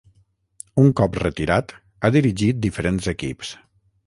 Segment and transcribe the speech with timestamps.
[0.83, 1.75] Un cop retirat,
[2.09, 3.55] ha dirigit diferents equips.